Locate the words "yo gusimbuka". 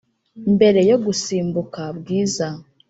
0.89-1.81